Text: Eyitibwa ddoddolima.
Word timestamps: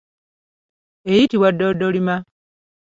Eyitibwa 1.09 1.49
ddoddolima. 1.53 2.15